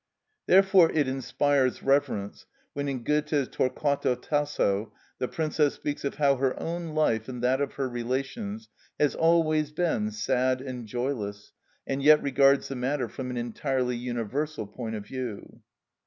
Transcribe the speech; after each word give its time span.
Therefore 0.47 0.91
it 0.91 1.07
inspires 1.07 1.83
reverence 1.83 2.47
when 2.73 2.87
in 2.89 3.03
Goethe's 3.03 3.47
"Torquato 3.47 4.15
Tasso" 4.19 4.91
the 5.19 5.27
princess 5.27 5.75
speaks 5.75 6.03
of 6.03 6.15
how 6.15 6.37
her 6.37 6.59
own 6.59 6.95
life 6.95 7.29
and 7.29 7.43
that 7.43 7.61
of 7.61 7.73
her 7.73 7.87
relations 7.87 8.67
has 8.99 9.13
always 9.13 9.71
been 9.71 10.09
sad 10.09 10.59
and 10.59 10.87
joyless, 10.87 11.51
and 11.85 12.01
yet 12.01 12.19
regards 12.23 12.67
the 12.67 12.75
matter 12.75 13.07
from 13.07 13.29
an 13.29 13.37
entirely 13.37 13.95
universal 13.95 14.65
point 14.65 14.95
of 14.95 15.05
view. 15.05 15.61